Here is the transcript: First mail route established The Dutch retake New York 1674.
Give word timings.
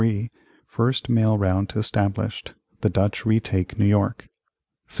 First 0.65 1.09
mail 1.09 1.37
route 1.37 1.75
established 1.75 2.55
The 2.79 2.89
Dutch 2.89 3.23
retake 3.23 3.77
New 3.77 3.85
York 3.85 4.29
1674. 4.87 4.87